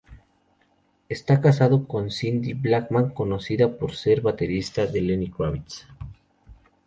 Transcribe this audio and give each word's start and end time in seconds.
Está 1.09 1.41
casado 1.41 1.87
con 1.87 2.09
Cindy 2.09 2.53
Blackman, 2.55 3.11
conocida 3.11 3.77
por 3.77 3.93
ser 3.95 4.21
baterista 4.21 4.87
de 4.87 4.99
Lenny 5.01 5.29
Kravitz. 5.29 5.85